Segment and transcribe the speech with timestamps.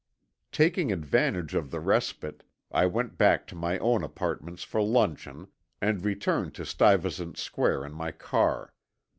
[0.51, 6.03] Taking advantage of the respite, I went back to my own apartments for luncheon, and
[6.03, 8.73] returned to Stuyvesant Square in my car.